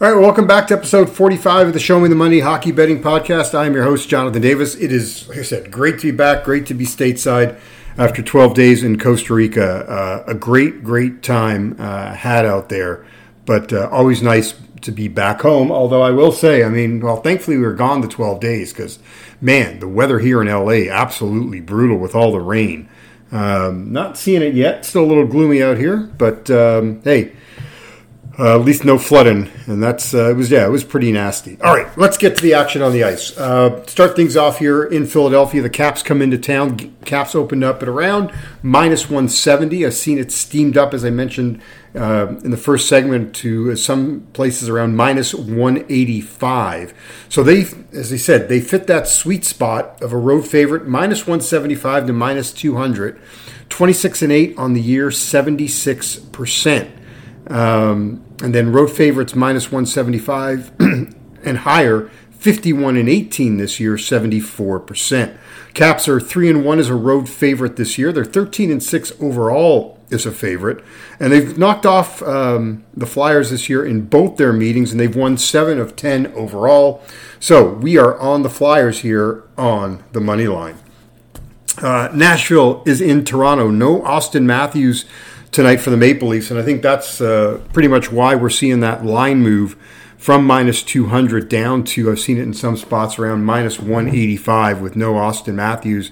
All 0.00 0.14
right, 0.14 0.20
welcome 0.20 0.46
back 0.46 0.68
to 0.68 0.74
episode 0.74 1.10
45 1.10 1.66
of 1.66 1.72
the 1.72 1.80
Show 1.80 1.98
Me 1.98 2.08
the 2.08 2.14
Money 2.14 2.38
Hockey 2.38 2.70
Betting 2.70 3.02
Podcast. 3.02 3.52
I 3.52 3.66
am 3.66 3.74
your 3.74 3.82
host, 3.82 4.08
Jonathan 4.08 4.40
Davis. 4.40 4.76
It 4.76 4.92
is, 4.92 5.28
like 5.28 5.38
I 5.38 5.42
said, 5.42 5.72
great 5.72 5.98
to 5.98 6.12
be 6.12 6.16
back, 6.16 6.44
great 6.44 6.66
to 6.66 6.74
be 6.74 6.86
stateside 6.86 7.58
after 7.98 8.22
12 8.22 8.54
days 8.54 8.84
in 8.84 8.98
Costa 8.98 9.34
Rica. 9.34 9.84
Uh, 9.90 10.24
a 10.26 10.34
great, 10.34 10.84
great 10.84 11.22
time 11.22 11.76
uh, 11.78 12.14
had 12.14 12.46
out 12.46 12.68
there, 12.68 13.04
but 13.44 13.72
uh, 13.72 13.88
always 13.90 14.22
nice 14.22 14.54
to 14.82 14.92
be 14.92 15.08
back 15.08 15.40
home. 15.40 15.72
Although 15.72 16.02
I 16.02 16.12
will 16.12 16.32
say, 16.32 16.62
I 16.62 16.68
mean, 16.68 17.00
well, 17.00 17.20
thankfully 17.20 17.58
we 17.58 17.64
were 17.64 17.74
gone 17.74 18.00
the 18.00 18.08
12 18.08 18.40
days 18.40 18.72
because, 18.72 19.00
man, 19.40 19.80
the 19.80 19.88
weather 19.88 20.20
here 20.20 20.40
in 20.40 20.46
LA 20.46 20.90
absolutely 20.90 21.60
brutal 21.60 21.98
with 21.98 22.14
all 22.14 22.30
the 22.30 22.40
rain. 22.40 22.88
Um, 23.30 23.92
not 23.92 24.16
seeing 24.16 24.40
it 24.40 24.54
yet, 24.54 24.86
still 24.86 25.04
a 25.04 25.06
little 25.06 25.26
gloomy 25.26 25.62
out 25.62 25.76
here, 25.76 25.96
but 26.16 26.50
um, 26.50 27.02
hey, 27.02 27.32
uh, 28.38 28.54
at 28.54 28.64
least 28.64 28.84
no 28.84 28.98
flooding, 28.98 29.50
and 29.66 29.82
that's 29.82 30.14
uh, 30.14 30.30
it 30.30 30.34
was 30.34 30.48
yeah, 30.48 30.64
it 30.64 30.70
was 30.70 30.84
pretty 30.84 31.10
nasty. 31.10 31.58
All 31.60 31.74
right, 31.74 31.98
let's 31.98 32.16
get 32.16 32.36
to 32.36 32.42
the 32.42 32.54
action 32.54 32.82
on 32.82 32.92
the 32.92 33.02
ice. 33.02 33.36
Uh, 33.36 33.84
start 33.86 34.14
things 34.14 34.36
off 34.36 34.60
here 34.60 34.84
in 34.84 35.06
Philadelphia. 35.06 35.60
The 35.60 35.70
Caps 35.70 36.04
come 36.04 36.22
into 36.22 36.38
town. 36.38 36.94
Caps 37.04 37.34
opened 37.34 37.64
up 37.64 37.82
at 37.82 37.88
around 37.88 38.30
minus 38.62 39.06
170. 39.06 39.84
I've 39.84 39.94
seen 39.94 40.18
it 40.18 40.30
steamed 40.30 40.76
up, 40.76 40.94
as 40.94 41.04
I 41.04 41.10
mentioned 41.10 41.60
uh, 41.96 42.28
in 42.44 42.52
the 42.52 42.56
first 42.56 42.88
segment, 42.88 43.34
to 43.36 43.74
some 43.74 44.28
places 44.34 44.68
around 44.68 44.94
minus 44.94 45.34
185. 45.34 46.94
So 47.28 47.42
they, 47.42 47.62
as 47.92 48.12
I 48.12 48.18
said, 48.18 48.48
they 48.48 48.60
fit 48.60 48.86
that 48.86 49.08
sweet 49.08 49.44
spot 49.44 50.00
of 50.00 50.12
a 50.12 50.16
road 50.16 50.46
favorite, 50.46 50.86
minus 50.86 51.22
175 51.22 52.06
to 52.06 52.12
minus 52.12 52.52
200. 52.52 53.20
26 53.68 54.22
and 54.22 54.32
8 54.32 54.58
on 54.58 54.74
the 54.74 54.80
year, 54.80 55.10
76 55.10 56.20
percent. 56.20 56.94
Um, 57.48 58.24
and 58.42 58.54
then 58.54 58.72
road 58.72 58.90
favorites 58.90 59.34
minus 59.34 59.72
175 59.72 60.72
and 61.44 61.58
higher, 61.58 62.10
51 62.30 62.96
and 62.96 63.08
18 63.08 63.56
this 63.56 63.80
year, 63.80 63.94
74%. 63.94 65.36
Caps 65.74 66.08
are 66.08 66.20
3 66.20 66.50
and 66.50 66.64
1 66.64 66.78
as 66.78 66.88
a 66.88 66.94
road 66.94 67.28
favorite 67.28 67.76
this 67.76 67.98
year. 67.98 68.12
They're 68.12 68.24
13 68.24 68.70
and 68.70 68.82
6 68.82 69.12
overall 69.20 69.98
is 70.10 70.26
a 70.26 70.32
favorite, 70.32 70.82
and 71.20 71.32
they've 71.32 71.58
knocked 71.58 71.84
off 71.84 72.22
um, 72.22 72.84
the 72.94 73.06
Flyers 73.06 73.50
this 73.50 73.68
year 73.68 73.84
in 73.84 74.06
both 74.06 74.36
their 74.36 74.52
meetings, 74.52 74.90
and 74.90 75.00
they've 75.00 75.14
won 75.14 75.36
seven 75.36 75.78
of 75.78 75.96
ten 75.96 76.28
overall. 76.28 77.02
So 77.40 77.74
we 77.74 77.98
are 77.98 78.18
on 78.18 78.42
the 78.42 78.50
Flyers 78.50 79.00
here 79.00 79.44
on 79.56 80.02
the 80.12 80.20
money 80.20 80.46
line. 80.46 80.78
Uh, 81.80 82.10
Nashville 82.12 82.82
is 82.86 83.00
in 83.00 83.24
Toronto. 83.24 83.70
No 83.70 84.00
Auston 84.00 84.44
Matthews 84.44 85.04
tonight 85.50 85.78
for 85.78 85.90
the 85.90 85.96
Maple 85.96 86.28
Leafs, 86.28 86.50
and 86.50 86.58
I 86.58 86.62
think 86.62 86.82
that's 86.82 87.20
uh, 87.20 87.60
pretty 87.72 87.88
much 87.88 88.12
why 88.12 88.34
we're 88.34 88.50
seeing 88.50 88.80
that 88.80 89.04
line 89.04 89.40
move 89.40 89.76
from 90.16 90.44
minus 90.44 90.82
200 90.82 91.48
down 91.48 91.84
to, 91.84 92.10
I've 92.10 92.18
seen 92.18 92.38
it 92.38 92.42
in 92.42 92.52
some 92.52 92.76
spots 92.76 93.18
around 93.18 93.44
minus 93.44 93.78
185 93.78 94.80
with 94.80 94.96
no 94.96 95.14
Auston 95.14 95.54
Matthews 95.54 96.10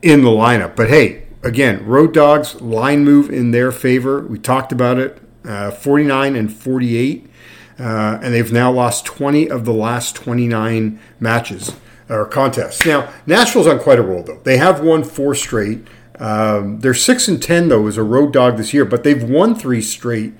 in 0.00 0.22
the 0.22 0.30
lineup. 0.30 0.74
But 0.74 0.88
hey, 0.88 1.26
again, 1.42 1.84
Road 1.84 2.14
Dogs 2.14 2.60
line 2.60 3.04
move 3.04 3.30
in 3.30 3.50
their 3.50 3.70
favor. 3.70 4.22
We 4.22 4.38
talked 4.38 4.72
about 4.72 4.98
it 4.98 5.22
uh, 5.44 5.70
49 5.70 6.36
and 6.36 6.52
48. 6.52 7.28
Uh, 7.78 8.18
and 8.22 8.34
they've 8.34 8.52
now 8.52 8.70
lost 8.70 9.04
20 9.06 9.50
of 9.50 9.64
the 9.64 9.72
last 9.72 10.14
29 10.14 11.00
matches 11.18 11.74
or 12.08 12.26
contests. 12.26 12.84
Now, 12.84 13.12
Nashville's 13.26 13.66
on 13.66 13.80
quite 13.80 13.98
a 13.98 14.02
roll, 14.02 14.22
though. 14.22 14.40
They 14.44 14.58
have 14.58 14.80
won 14.80 15.02
four 15.02 15.34
straight. 15.34 15.86
Um, 16.18 16.80
they're 16.80 16.94
six 16.94 17.28
and 17.28 17.42
ten 17.42 17.68
though 17.68 17.86
as 17.86 17.96
a 17.96 18.02
road 18.02 18.32
dog 18.32 18.56
this 18.56 18.74
year, 18.74 18.84
but 18.84 19.02
they've 19.02 19.22
won 19.22 19.54
three 19.54 19.82
straight 19.82 20.34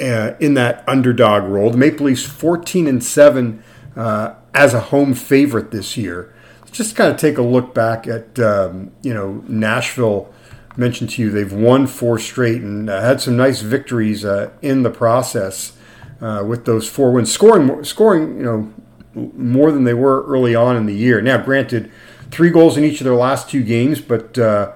uh, 0.00 0.34
in 0.38 0.54
that 0.54 0.84
underdog 0.86 1.44
role. 1.44 1.70
The 1.70 1.78
Maple 1.78 2.06
Leafs 2.06 2.24
14 2.24 2.86
and 2.86 3.02
7 3.02 3.62
uh, 3.96 4.34
as 4.54 4.74
a 4.74 4.80
home 4.80 5.14
favorite 5.14 5.70
this 5.70 5.96
year. 5.96 6.34
Just 6.70 6.94
kind 6.94 7.10
of 7.10 7.16
take 7.16 7.38
a 7.38 7.42
look 7.42 7.74
back 7.74 8.06
at 8.06 8.38
um, 8.38 8.92
you 9.02 9.14
know 9.14 9.42
Nashville. 9.48 10.32
Mentioned 10.76 11.10
to 11.10 11.22
you, 11.22 11.30
they've 11.30 11.52
won 11.52 11.88
four 11.88 12.20
straight 12.20 12.62
and 12.62 12.88
uh, 12.88 13.00
had 13.00 13.20
some 13.20 13.36
nice 13.36 13.62
victories 13.62 14.24
uh, 14.24 14.50
in 14.62 14.84
the 14.84 14.90
process 14.90 15.76
uh, 16.20 16.44
with 16.46 16.66
those 16.66 16.88
four 16.88 17.10
wins, 17.10 17.32
scoring 17.32 17.82
scoring 17.82 18.36
you 18.36 18.44
know 18.44 18.72
more 19.14 19.72
than 19.72 19.84
they 19.84 19.94
were 19.94 20.24
early 20.26 20.54
on 20.54 20.76
in 20.76 20.86
the 20.86 20.94
year. 20.94 21.20
Now, 21.20 21.38
granted, 21.38 21.90
three 22.30 22.50
goals 22.50 22.76
in 22.76 22.84
each 22.84 23.00
of 23.00 23.04
their 23.04 23.14
last 23.14 23.50
two 23.50 23.64
games, 23.64 24.00
but 24.00 24.38
uh, 24.38 24.72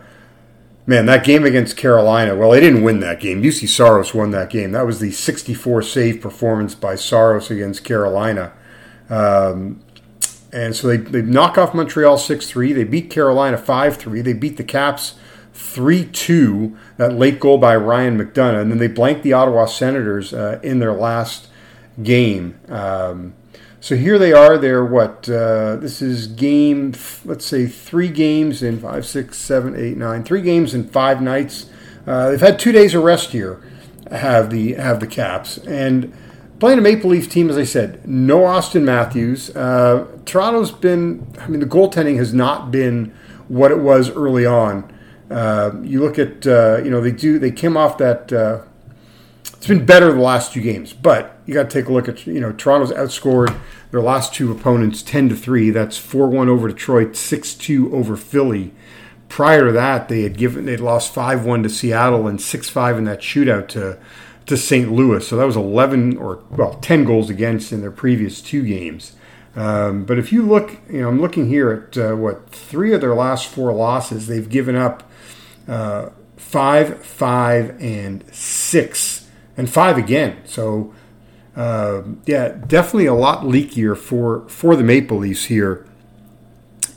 Man, 0.85 1.07
that 1.07 1.25
game 1.25 1.45
against 1.45 1.77
Carolina, 1.77 2.35
well, 2.35 2.51
they 2.51 2.61
didn't 2.61 2.83
win 2.83 2.99
that 3.01 3.21
game. 3.21 3.43
Juuse 3.43 3.69
Saros 3.69 4.13
won 4.13 4.33
that 4.33 4.51
game. 4.51 4.73
That 4.73 4.85
was 4.85 4.99
the 4.99 5.13
64 5.13 5.83
save 5.83 6.21
performance 6.21 6.75
by 6.75 6.97
Saros 6.97 7.51
against 7.53 7.85
Carolina. 7.85 8.53
Um, 9.09 9.81
and 10.53 10.75
so 10.75 10.89
they, 10.89 10.97
they 10.97 11.23
knock 11.23 11.57
off 11.57 11.73
Montreal 11.73 12.19
6 12.19 12.47
3. 12.47 12.73
They 12.73 12.85
beat 12.85 13.11
Carolina 13.11 13.57
5 13.57 13.97
3. 13.97 14.21
They 14.23 14.33
beat 14.33 14.57
the 14.57 14.65
Caps 14.65 15.15
3 15.55 16.07
2, 16.07 16.77
that 16.97 17.15
late 17.15 17.39
goal 17.39 17.59
by 17.59 17.77
Ryan 17.77 18.19
McDonagh. 18.19 18.63
And 18.63 18.71
then 18.71 18.79
they 18.79 18.89
blanked 18.89 19.23
the 19.23 19.33
Ottawa 19.33 19.67
Senators 19.67 20.35
uh, 20.35 20.59
in 20.63 20.81
their 20.81 20.93
last 20.93 21.49
game. 22.01 22.59
Um, 22.69 23.35
so 23.81 23.97
here 23.97 24.19
they 24.19 24.33
are. 24.33 24.59
They're 24.59 24.85
what? 24.85 25.29
Uh, 25.29 25.77
this 25.77 26.01
is 26.01 26.29
game, 26.29 26.95
let's 27.25 27.45
say 27.45 27.67
three 27.67 28.09
games 28.09 28.63
in 28.63 28.79
five, 28.79 29.05
six, 29.05 29.39
seven, 29.39 29.75
eight, 29.77 29.97
nine. 29.97 30.23
Three 30.23 30.43
games 30.43 30.73
in 30.73 30.89
five 30.89 31.21
nights. 31.21 31.69
Uh, 32.07 32.31
they've 32.31 32.41
had 32.41 32.59
two 32.59 32.71
days 32.71 32.95
of 32.95 33.03
rest 33.03 33.31
here. 33.31 33.61
Have 34.11 34.51
the 34.51 34.75
have 34.75 35.01
the 35.01 35.07
Caps 35.07 35.59
and 35.59 36.13
playing 36.61 36.79
a 36.79 36.83
Maple 36.83 37.11
Leaf 37.11 37.29
team, 37.29 37.51
as 37.51 37.59
I 37.59 37.65
said, 37.65 38.07
no 38.07 38.43
Auston 38.43 38.83
Matthews. 38.83 39.51
Uh, 39.51 40.07
Toronto's 40.25 40.71
been. 40.71 41.27
I 41.41 41.49
mean, 41.49 41.59
the 41.59 41.67
goaltending 41.67 42.19
has 42.19 42.33
not 42.33 42.71
been 42.71 43.13
what 43.49 43.73
it 43.73 43.81
was 43.81 44.11
early 44.11 44.47
on. 44.47 44.89
Uh, 45.29 45.73
you 45.83 46.01
look 46.01 46.21
at 46.21 46.47
uh, 46.47 46.81
you 46.85 46.91
know 46.91 47.01
they 47.01 47.11
do 47.11 47.41
they 47.41 47.51
came 47.51 47.77
off 47.77 47.99
that 47.99 48.33
uh, 48.33 48.61
it's 49.45 49.67
been 49.67 49.87
better 49.87 50.13
the 50.13 50.21
last 50.21 50.53
two 50.53 50.61
games, 50.61 50.93
but 50.93 51.39
you 51.47 51.55
got 51.55 51.71
to 51.71 51.81
take 51.81 51.89
a 51.89 51.93
look 51.93 52.09
at 52.09 52.27
you 52.27 52.41
know 52.41 52.53
Toronto's 52.53 52.93
outscored 52.93 53.57
their 53.91 54.03
last 54.03 54.35
two 54.35 54.51
opponents 54.51 55.03
ten 55.03 55.29
to 55.29 55.37
three. 55.37 55.71
That's 55.71 55.99
four 55.99 56.29
one 56.29 56.49
over 56.49 56.69
Detroit, 56.69 57.17
six 57.17 57.55
two 57.55 57.95
over 57.95 58.17
Philly. 58.17 58.73
Prior 59.29 59.67
to 59.67 59.73
that, 59.73 60.09
they 60.09 60.23
had 60.23 60.37
given 60.37 60.67
they'd 60.67 60.81
lost 60.81 61.15
five 61.15 61.45
one 61.45 61.63
to 61.63 61.69
Seattle 61.69 62.27
and 62.27 62.41
six 62.41 62.69
five 62.69 62.99
in 62.99 63.05
that 63.05 63.21
shootout 63.21 63.69
to 63.69 63.99
to 64.47 64.57
St. 64.57 64.91
Louis. 64.91 65.27
So 65.27 65.37
that 65.37 65.47
was 65.47 65.57
eleven 65.57 66.17
or 66.17 66.43
well 66.51 66.75
ten 66.75 67.05
goals 67.05 67.31
against 67.31 67.73
in 67.73 67.81
their 67.81 67.93
previous 67.93 68.41
two 68.41 68.65
games. 68.65 69.15
Um, 69.55 70.05
but 70.05 70.19
if 70.19 70.33
you 70.33 70.43
look, 70.43 70.79
you 70.91 71.03
know, 71.03 71.09
I'm 71.09 71.21
looking 71.21 71.49
here 71.49 71.71
at 71.71 71.99
uh, 71.99 72.17
what 72.17 72.51
three 72.51 72.95
of 72.95 73.01
their 73.01 73.15
last 73.15 73.47
four 73.47 73.73
losses, 73.73 74.27
they've 74.27 74.49
given 74.49 74.77
up 74.77 75.09
uh, 75.69 76.09
five, 76.37 77.05
five, 77.05 77.81
and 77.81 78.25
six 78.35 79.22
and 79.63 79.71
five 79.71 79.97
again. 79.97 80.39
So 80.45 80.93
uh, 81.55 82.03
yeah, 82.27 82.49
definitely 82.67 83.07
a 83.07 83.15
lot 83.15 83.45
leakier 83.45 83.97
for 83.97 84.49
for 84.49 84.75
the 84.75 84.83
Maple 84.83 85.19
Leafs 85.19 85.45
here 85.45 85.87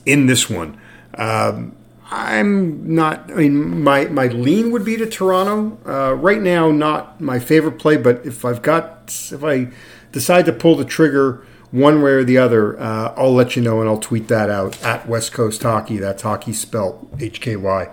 in 0.06 0.26
this 0.26 0.50
one. 0.50 0.80
Um, 1.14 1.76
I'm 2.10 2.96
not. 2.96 3.32
I 3.32 3.36
mean, 3.36 3.84
my 3.84 4.06
my 4.06 4.28
lean 4.28 4.72
would 4.72 4.84
be 4.84 4.98
to 4.98 5.06
Toronto 5.06 5.78
uh, 5.86 6.14
right 6.16 6.42
now. 6.42 6.72
Not 6.72 7.22
my 7.22 7.38
favorite 7.38 7.78
play, 7.78 7.98
but 7.98 8.26
if 8.26 8.44
I've 8.44 8.64
got 8.64 9.14
if 9.32 9.44
I 9.44 9.68
decide 10.12 10.46
to 10.48 10.54
pull 10.54 10.76
the 10.76 10.86
trigger 10.86 11.46
one 11.76 12.02
way 12.02 12.12
or 12.12 12.24
the 12.24 12.38
other, 12.38 12.80
uh, 12.80 13.14
I'll 13.18 13.34
let 13.34 13.58
you 13.58 13.62
know 13.62 13.82
and 13.82 13.90
I'll 13.90 14.00
tweet 14.00 14.30
that 14.30 14.50
out 14.50 14.82
at 14.82 15.08
West 15.08 15.34
Coast 15.34 15.62
Hockey. 15.62 15.98
That's 15.98 16.22
hockey 16.22 16.54
spelled 16.54 17.10
H 17.20 17.42
K 17.42 17.58
Y. 17.58 17.90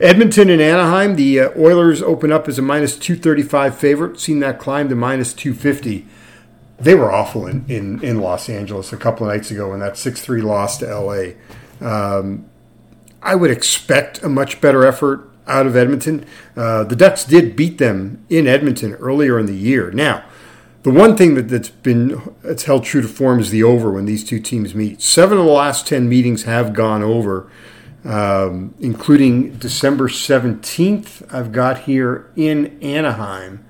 Edmonton 0.00 0.48
and 0.48 0.62
Anaheim, 0.62 1.16
the 1.16 1.40
uh, 1.40 1.50
Oilers 1.58 2.02
open 2.02 2.32
up 2.32 2.48
as 2.48 2.58
a 2.58 2.62
minus 2.62 2.98
235 2.98 3.76
favorite. 3.76 4.18
Seen 4.18 4.40
that 4.40 4.58
climb 4.58 4.88
to 4.88 4.94
minus 4.94 5.34
250. 5.34 6.06
They 6.78 6.94
were 6.94 7.12
awful 7.12 7.46
in, 7.46 7.66
in, 7.68 8.02
in 8.02 8.20
Los 8.20 8.48
Angeles 8.48 8.92
a 8.92 8.96
couple 8.96 9.28
of 9.28 9.34
nights 9.34 9.50
ago 9.50 9.74
in 9.74 9.80
that 9.80 9.98
6 9.98 10.20
3 10.20 10.40
loss 10.40 10.78
to 10.78 10.98
LA. 10.98 11.32
Um, 11.80 12.46
I 13.22 13.34
would 13.34 13.50
expect 13.50 14.22
a 14.22 14.30
much 14.30 14.62
better 14.62 14.86
effort 14.86 15.28
out 15.46 15.66
of 15.66 15.76
Edmonton. 15.76 16.24
Uh, 16.56 16.84
the 16.84 16.96
Ducks 16.96 17.24
did 17.24 17.54
beat 17.54 17.76
them 17.76 18.24
in 18.30 18.46
Edmonton 18.46 18.94
earlier 18.94 19.38
in 19.38 19.46
the 19.46 19.54
year. 19.54 19.90
Now, 19.90 20.24
the 20.86 20.92
one 20.92 21.16
thing 21.16 21.34
that, 21.34 21.48
that's 21.48 21.68
been 21.68 22.32
it's 22.44 22.62
held 22.62 22.84
true 22.84 23.02
to 23.02 23.08
form 23.08 23.40
is 23.40 23.50
the 23.50 23.60
over 23.64 23.90
when 23.90 24.04
these 24.04 24.22
two 24.22 24.38
teams 24.38 24.72
meet. 24.72 25.02
Seven 25.02 25.36
of 25.36 25.44
the 25.44 25.50
last 25.50 25.84
ten 25.84 26.08
meetings 26.08 26.44
have 26.44 26.74
gone 26.74 27.02
over, 27.02 27.50
um, 28.04 28.72
including 28.78 29.56
December 29.56 30.08
seventeenth. 30.08 31.24
I've 31.34 31.50
got 31.50 31.80
here 31.80 32.30
in 32.36 32.80
Anaheim. 32.80 33.66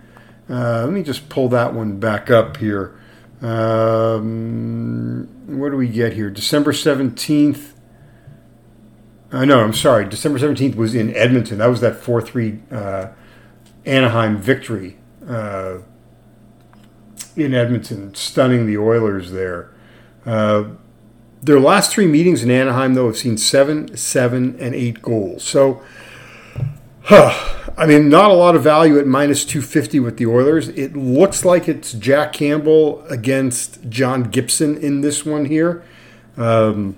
Uh, 0.50 0.82
let 0.85 0.92
me 0.92 1.02
just 1.02 1.30
pull 1.30 1.49
that 1.49 1.73
one 1.73 1.99
back 1.99 2.30
up 2.30 2.58
here. 2.58 3.00
Um, 3.40 5.26
what 5.46 5.70
do 5.70 5.78
we 5.78 5.88
get 5.88 6.12
here? 6.12 6.28
December 6.28 6.75
seventeenth. 6.75 7.80
Uh, 9.32 9.46
no, 9.46 9.61
I'm 9.61 9.73
sorry. 9.73 10.06
December 10.06 10.38
seventeenth 10.38 10.76
was 10.76 10.94
in 10.94 11.16
Edmonton. 11.16 11.56
That 11.56 11.70
was 11.70 11.80
that 11.80 11.96
four 11.96 12.20
three 12.20 12.61
uh, 12.70 13.06
Anaheim 13.87 14.37
victory. 14.37 14.99
Uh, 15.26 15.78
in 17.37 17.55
Edmonton, 17.55 18.14
stunning 18.14 18.66
the 18.66 18.78
Oilers 18.78 19.31
there. 19.33 19.71
Uh, 20.25 20.64
their 21.43 21.61
last 21.61 21.93
three 21.93 22.07
meetings 22.07 22.43
in 22.43 22.50
Anaheim, 22.50 22.95
though, 22.95 23.07
have 23.07 23.16
seen 23.16 23.37
seven, 23.37 23.97
seven, 23.97 24.57
and 24.59 24.75
eight 24.75 25.02
goals. 25.02 25.45
So, 25.45 25.83
huh, 27.02 27.57
I 27.76 27.87
mean, 27.87 28.09
not 28.09 28.31
a 28.31 28.35
lot 28.35 28.57
of 28.57 28.62
value 28.62 28.99
at 28.99 29.07
minus 29.07 29.45
250 29.45 30.00
with 30.00 30.16
the 30.16 30.26
Oilers. 30.26 30.69
It 30.71 30.97
looks 30.97 31.45
like 31.45 31.69
it's 31.69 31.93
Jack 31.93 32.33
Campbell 32.33 33.05
against 33.09 33.88
John 33.88 34.25
Gibson 34.25 34.78
in 34.78 35.02
this 35.02 35.25
one 35.26 35.45
here. 35.45 35.85
Um, 36.37 36.97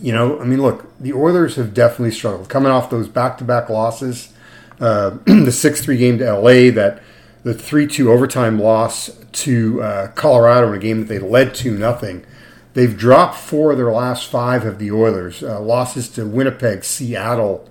you 0.00 0.12
know, 0.12 0.40
I 0.40 0.44
mean, 0.44 0.62
look, 0.62 0.86
the 0.98 1.12
Oilers 1.12 1.56
have 1.56 1.74
definitely 1.74 2.12
struggled 2.12 2.48
coming 2.48 2.70
off 2.70 2.88
those 2.88 3.08
back 3.08 3.36
to 3.38 3.44
back 3.44 3.68
losses. 3.68 4.32
Uh, 4.80 5.10
the 5.26 5.50
6 5.50 5.80
3 5.82 5.96
game 5.96 6.18
to 6.18 6.32
LA 6.32 6.70
that 6.70 7.02
the 7.42 7.54
3 7.54 7.86
2 7.86 8.10
overtime 8.10 8.60
loss 8.60 9.10
to 9.32 9.82
uh, 9.82 10.08
Colorado 10.08 10.68
in 10.68 10.74
a 10.74 10.78
game 10.78 11.00
that 11.00 11.08
they 11.08 11.18
led 11.18 11.54
2 11.54 11.76
nothing. 11.76 12.24
They've 12.74 12.96
dropped 12.96 13.36
four 13.36 13.72
of 13.72 13.78
their 13.78 13.90
last 13.90 14.30
five 14.30 14.64
of 14.64 14.78
the 14.78 14.92
Oilers. 14.92 15.42
Uh, 15.42 15.60
losses 15.60 16.08
to 16.10 16.24
Winnipeg, 16.24 16.84
Seattle, 16.84 17.68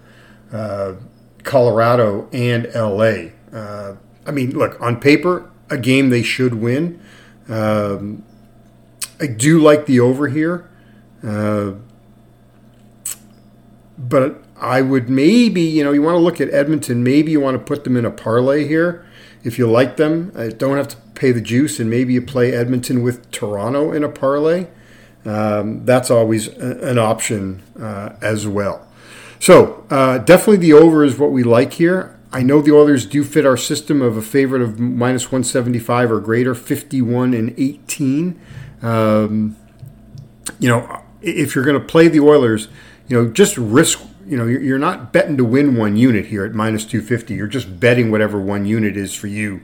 uh, 0.51 0.95
Colorado, 1.43 2.27
and 2.33 2.69
LA. 2.73 3.29
Uh, 3.57 3.95
I 4.25 4.31
mean, 4.31 4.51
look, 4.51 4.79
on 4.81 4.99
paper, 4.99 5.49
a 5.69 5.77
game 5.77 6.09
they 6.09 6.23
should 6.23 6.55
win. 6.55 6.99
Um, 7.47 8.23
I 9.19 9.27
do 9.27 9.59
like 9.59 9.85
the 9.85 9.99
over 9.99 10.27
here. 10.27 10.69
Uh, 11.25 11.75
but 13.97 14.43
I 14.59 14.81
would 14.81 15.09
maybe, 15.09 15.61
you 15.61 15.83
know, 15.83 15.91
you 15.91 16.01
want 16.01 16.15
to 16.15 16.19
look 16.19 16.41
at 16.41 16.53
Edmonton. 16.53 17.03
Maybe 17.03 17.31
you 17.31 17.39
want 17.39 17.55
to 17.55 17.63
put 17.63 17.83
them 17.83 17.95
in 17.95 18.03
a 18.03 18.11
parlay 18.11 18.67
here 18.67 19.06
if 19.47 19.57
you 19.57 19.65
like 19.65 19.95
them, 19.95 20.33
I 20.35 20.49
don't 20.49 20.75
have 20.75 20.89
to 20.89 20.97
pay 21.15 21.31
the 21.31 21.41
juice, 21.41 21.79
and 21.79 21.89
maybe 21.89 22.13
you 22.13 22.21
play 22.21 22.53
Edmonton 22.53 23.01
with 23.01 23.31
Toronto 23.31 23.93
in 23.93 24.03
a 24.03 24.09
parlay. 24.09 24.67
Um, 25.25 25.85
that's 25.85 26.11
always 26.11 26.49
a, 26.49 26.89
an 26.89 26.99
option 26.99 27.63
uh, 27.79 28.15
as 28.21 28.45
well. 28.45 28.85
So 29.39 29.85
uh, 29.89 30.17
definitely 30.17 30.57
the 30.57 30.73
over 30.73 31.05
is 31.05 31.17
what 31.17 31.31
we 31.31 31.43
like 31.43 31.73
here. 31.73 32.19
I 32.33 32.43
know 32.43 32.61
the 32.61 32.73
Oilers 32.73 33.05
do 33.05 33.23
fit 33.23 33.45
our 33.45 33.55
system 33.55 34.01
of 34.01 34.17
a 34.17 34.21
favorite 34.21 34.61
of 34.61 34.79
minus 34.79 35.27
175 35.27 36.11
or 36.11 36.19
greater, 36.19 36.53
51 36.53 37.33
and 37.33 37.53
18. 37.57 38.39
Um, 38.81 39.55
you 40.59 40.67
know, 40.67 41.03
if 41.21 41.55
you're 41.55 41.63
going 41.63 41.79
to 41.79 41.85
play 41.85 42.09
the 42.09 42.19
Oilers, 42.19 42.67
you 43.07 43.15
know, 43.15 43.29
just 43.29 43.57
risk. 43.57 44.01
You 44.27 44.37
know, 44.37 44.45
you're 44.45 44.77
not 44.77 45.13
betting 45.13 45.37
to 45.37 45.45
win 45.45 45.75
one 45.75 45.95
unit 45.95 46.25
here 46.27 46.43
at 46.43 46.53
minus 46.53 46.83
250. 46.83 47.33
You're 47.33 47.47
just 47.47 47.79
betting 47.79 48.11
whatever 48.11 48.39
one 48.39 48.65
unit 48.65 48.97
is 48.97 49.15
for 49.15 49.27
you 49.27 49.61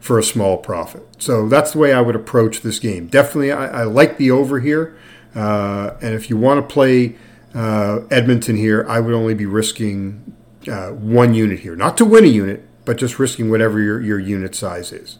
for 0.00 0.18
a 0.18 0.22
small 0.22 0.56
profit. 0.56 1.06
So 1.18 1.48
that's 1.48 1.72
the 1.72 1.78
way 1.78 1.92
I 1.92 2.00
would 2.00 2.16
approach 2.16 2.60
this 2.62 2.78
game. 2.78 3.08
Definitely, 3.08 3.52
I, 3.52 3.82
I 3.82 3.82
like 3.82 4.16
the 4.16 4.30
over 4.30 4.60
here. 4.60 4.96
Uh, 5.34 5.96
and 6.00 6.14
if 6.14 6.30
you 6.30 6.36
want 6.36 6.66
to 6.66 6.72
play 6.72 7.16
uh, 7.54 8.00
Edmonton 8.10 8.56
here, 8.56 8.86
I 8.88 9.00
would 9.00 9.12
only 9.12 9.34
be 9.34 9.46
risking 9.46 10.34
uh, 10.70 10.88
one 10.88 11.34
unit 11.34 11.60
here, 11.60 11.76
not 11.76 11.96
to 11.98 12.04
win 12.04 12.24
a 12.24 12.28
unit, 12.28 12.66
but 12.86 12.96
just 12.96 13.18
risking 13.18 13.50
whatever 13.50 13.80
your, 13.80 14.00
your 14.00 14.18
unit 14.18 14.54
size 14.54 14.92
is. 14.92 15.18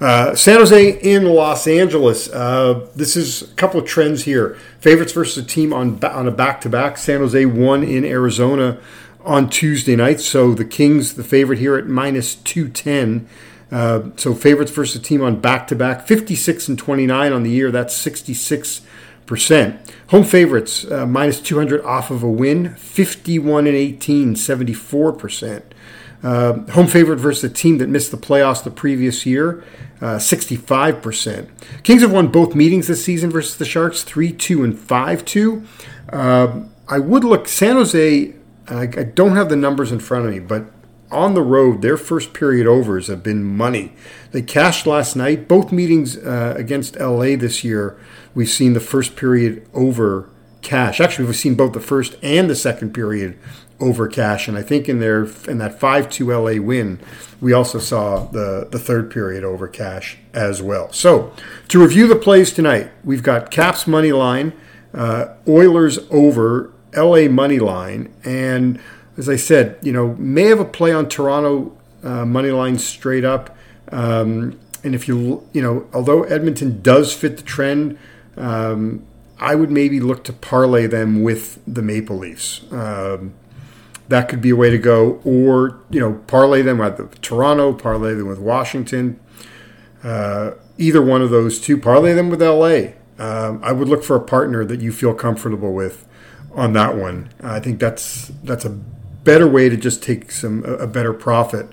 Uh, 0.00 0.34
San 0.34 0.58
Jose 0.58 0.90
in 1.00 1.24
Los 1.24 1.66
Angeles. 1.66 2.28
Uh, 2.28 2.86
this 2.94 3.16
is 3.16 3.42
a 3.42 3.54
couple 3.54 3.80
of 3.80 3.86
trends 3.86 4.24
here. 4.24 4.58
Favorites 4.80 5.12
versus 5.12 5.42
a 5.42 5.46
team 5.46 5.72
on 5.72 6.02
on 6.04 6.26
a 6.26 6.32
back 6.32 6.60
to 6.62 6.68
back. 6.68 6.98
San 6.98 7.20
Jose 7.20 7.46
won 7.46 7.82
in 7.84 8.04
Arizona 8.04 8.78
on 9.24 9.48
Tuesday 9.48 9.96
night, 9.96 10.20
so 10.20 10.52
the 10.52 10.64
Kings 10.64 11.14
the 11.14 11.24
favorite 11.24 11.60
here 11.60 11.76
at 11.76 11.86
minus 11.86 12.34
two 12.34 12.68
ten. 12.68 13.28
Uh, 13.70 14.10
so 14.16 14.34
favorites 14.34 14.70
versus 14.70 15.00
a 15.00 15.02
team 15.02 15.22
on 15.22 15.40
back 15.40 15.68
to 15.68 15.76
back. 15.76 16.06
Fifty 16.06 16.34
six 16.34 16.68
and 16.68 16.78
twenty 16.78 17.06
nine 17.06 17.32
on 17.32 17.44
the 17.44 17.50
year. 17.50 17.70
That's 17.70 17.94
sixty 17.94 18.34
six 18.34 18.80
percent. 19.26 19.80
Home 20.08 20.24
favorites 20.24 20.90
uh, 20.90 21.06
minus 21.06 21.40
200 21.40 21.82
off 21.82 22.10
of 22.10 22.22
a 22.22 22.28
win, 22.28 22.74
51 22.74 23.66
and 23.66 23.74
18, 23.74 24.36
74 24.36 25.12
percent. 25.12 25.74
Uh, 26.24 26.60
home 26.70 26.86
favorite 26.86 27.18
versus 27.18 27.44
a 27.44 27.52
team 27.52 27.76
that 27.78 27.88
missed 27.88 28.10
the 28.10 28.16
playoffs 28.16 28.64
the 28.64 28.70
previous 28.70 29.26
year, 29.26 29.62
uh, 30.00 30.16
65%. 30.16 31.48
Kings 31.82 32.00
have 32.00 32.12
won 32.12 32.28
both 32.28 32.54
meetings 32.54 32.86
this 32.86 33.04
season 33.04 33.30
versus 33.30 33.56
the 33.56 33.66
Sharks, 33.66 34.02
3 34.02 34.32
2 34.32 34.64
and 34.64 34.78
5 34.78 35.24
2. 35.24 35.64
Uh, 36.10 36.60
I 36.88 36.98
would 36.98 37.24
look, 37.24 37.46
San 37.46 37.76
Jose, 37.76 38.34
I, 38.68 38.82
I 38.82 38.86
don't 38.86 39.36
have 39.36 39.50
the 39.50 39.56
numbers 39.56 39.92
in 39.92 39.98
front 40.00 40.26
of 40.26 40.32
me, 40.32 40.40
but 40.40 40.64
on 41.10 41.34
the 41.34 41.42
road, 41.42 41.82
their 41.82 41.98
first 41.98 42.32
period 42.32 42.66
overs 42.66 43.08
have 43.08 43.22
been 43.22 43.44
money. 43.44 43.92
They 44.32 44.42
cashed 44.42 44.86
last 44.86 45.14
night. 45.16 45.46
Both 45.46 45.72
meetings 45.72 46.16
uh, 46.16 46.54
against 46.56 46.98
LA 46.98 47.36
this 47.36 47.62
year, 47.62 47.98
we've 48.34 48.48
seen 48.48 48.72
the 48.72 48.80
first 48.80 49.14
period 49.14 49.66
over 49.74 50.28
cash. 50.64 51.00
Actually, 51.00 51.26
we've 51.26 51.36
seen 51.36 51.54
both 51.54 51.72
the 51.72 51.80
first 51.80 52.16
and 52.22 52.50
the 52.50 52.56
second 52.56 52.92
period 52.92 53.38
over 53.80 54.08
cash. 54.08 54.48
And 54.48 54.56
I 54.56 54.62
think 54.62 54.88
in 54.88 55.00
their 55.00 55.24
in 55.48 55.58
that 55.58 55.78
five 55.78 56.10
two 56.10 56.32
LA 56.32 56.60
win, 56.60 56.98
we 57.40 57.52
also 57.52 57.78
saw 57.78 58.24
the 58.24 58.66
the 58.70 58.78
third 58.78 59.10
period 59.10 59.44
over 59.44 59.68
cash 59.68 60.18
as 60.32 60.62
well. 60.62 60.92
So 60.92 61.32
to 61.68 61.80
review 61.80 62.06
the 62.06 62.16
plays 62.16 62.52
tonight, 62.52 62.90
we've 63.04 63.22
got 63.22 63.50
Caps 63.50 63.86
money 63.86 64.12
line, 64.12 64.52
uh, 64.92 65.34
Oilers 65.46 65.98
over, 66.10 66.72
LA 66.96 67.28
money 67.28 67.58
line, 67.58 68.12
and 68.24 68.80
as 69.16 69.28
I 69.28 69.36
said, 69.36 69.78
you 69.82 69.92
know, 69.92 70.14
may 70.18 70.44
have 70.44 70.60
a 70.60 70.64
play 70.64 70.92
on 70.92 71.08
Toronto 71.08 71.76
uh, 72.02 72.24
money 72.24 72.50
line 72.50 72.78
straight 72.78 73.24
up. 73.24 73.56
Um, 73.92 74.58
and 74.82 74.94
if 74.94 75.08
you, 75.08 75.46
you 75.52 75.62
know, 75.62 75.86
although 75.94 76.24
Edmonton 76.24 76.82
does 76.82 77.14
fit 77.14 77.36
the 77.36 77.42
trend, 77.42 77.96
um, 78.36 79.06
I 79.38 79.54
would 79.54 79.70
maybe 79.70 80.00
look 80.00 80.24
to 80.24 80.32
parlay 80.32 80.86
them 80.86 81.22
with 81.22 81.60
the 81.66 81.82
Maple 81.82 82.16
Leafs. 82.16 82.62
Um, 82.72 83.34
that 84.08 84.28
could 84.28 84.40
be 84.40 84.50
a 84.50 84.56
way 84.56 84.70
to 84.70 84.78
go, 84.78 85.20
or 85.24 85.80
you 85.90 86.00
know, 86.00 86.14
parlay 86.26 86.62
them 86.62 86.78
with 86.78 87.20
Toronto, 87.20 87.72
parlay 87.72 88.14
them 88.14 88.28
with 88.28 88.38
Washington. 88.38 89.18
Uh, 90.02 90.52
either 90.76 91.02
one 91.02 91.22
of 91.22 91.30
those 91.30 91.58
two, 91.58 91.78
parlay 91.78 92.12
them 92.12 92.28
with 92.28 92.42
LA. 92.42 92.92
Um, 93.18 93.60
I 93.62 93.72
would 93.72 93.88
look 93.88 94.04
for 94.04 94.16
a 94.16 94.20
partner 94.20 94.64
that 94.64 94.80
you 94.80 94.92
feel 94.92 95.14
comfortable 95.14 95.72
with 95.72 96.06
on 96.52 96.72
that 96.74 96.96
one. 96.96 97.30
I 97.42 97.60
think 97.60 97.80
that's 97.80 98.28
that's 98.42 98.64
a 98.64 98.70
better 98.70 99.48
way 99.48 99.68
to 99.68 99.76
just 99.76 100.02
take 100.02 100.30
some 100.30 100.64
a 100.64 100.86
better 100.86 101.12
profit 101.12 101.68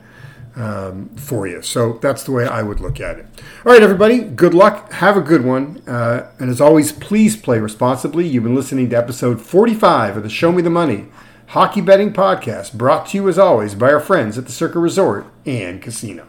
um, 0.56 1.10
for 1.16 1.48
you. 1.48 1.62
So 1.62 1.94
that's 2.02 2.24
the 2.24 2.32
way 2.32 2.48
I 2.48 2.64
would 2.64 2.80
look 2.80 3.00
at 3.00 3.18
it. 3.18 3.26
All 3.66 3.72
right, 3.72 3.82
everybody, 3.82 4.20
good 4.20 4.54
luck. 4.54 4.92
Have 4.94 5.18
a 5.18 5.22
good 5.22 5.44
one. 5.46 5.82
Uh, 5.88 6.30
and 6.40 6.50
as 6.50 6.62
always, 6.62 6.92
please 6.92 7.36
play 7.38 7.60
responsibly. 7.60 8.28
You've 8.28 8.44
been 8.44 8.56
listening 8.56 8.90
to 8.90 8.98
episode 8.98 9.42
45 9.42 10.18
of 10.18 10.24
the 10.24 10.30
Show 10.30 10.52
Me 10.52 10.62
the 10.62 10.70
Money 10.70 11.08
Hockey 11.48 11.82
Betting 11.82 12.14
Podcast, 12.14 12.74
brought 12.74 13.08
to 13.08 13.18
you 13.18 13.28
as 13.28 13.38
always 13.38 13.76
by 13.76 13.92
our 13.92 14.00
friends 14.00 14.38
at 14.38 14.46
the 14.46 14.54
Circa 14.54 14.80
Resort 14.80 15.26
and 15.46 15.82
Casino. 15.82 16.26